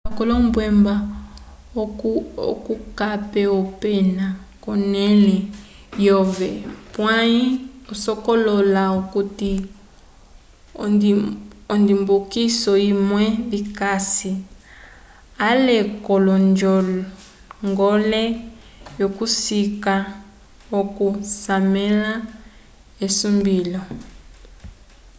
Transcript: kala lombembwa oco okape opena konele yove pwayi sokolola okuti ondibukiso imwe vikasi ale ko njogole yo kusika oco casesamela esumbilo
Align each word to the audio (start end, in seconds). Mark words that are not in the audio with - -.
kala 0.17 0.29
lombembwa 0.31 0.95
oco 1.81 2.09
okape 2.51 3.41
opena 3.59 4.25
konele 4.63 5.35
yove 6.05 6.49
pwayi 6.93 7.43
sokolola 8.03 8.81
okuti 8.99 9.51
ondibukiso 11.73 12.73
imwe 12.91 13.23
vikasi 13.51 14.31
ale 15.49 15.77
ko 16.05 16.15
njogole 17.63 18.23
yo 18.99 19.07
kusika 19.17 19.93
oco 20.79 21.05
casesamela 21.15 22.11
esumbilo 23.05 23.81